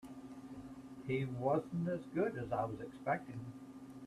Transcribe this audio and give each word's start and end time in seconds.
He 1.05 1.25
wasn't 1.25 1.87
as 1.87 2.07
good 2.15 2.35
as 2.35 2.51
I 2.51 2.65
was 2.65 2.81
expecting. 2.81 3.39